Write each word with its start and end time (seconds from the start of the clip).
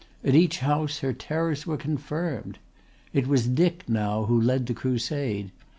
At 0.23 0.33
each 0.33 0.57
house 0.61 1.01
her 1.01 1.13
terrors 1.13 1.67
were 1.67 1.77
confirmed. 1.77 2.57
It 3.13 3.27
was 3.27 3.47
Dick 3.47 3.87
now 3.87 4.23
who 4.25 4.41
led 4.41 4.65
the 4.65 4.73
crusade. 4.73 5.51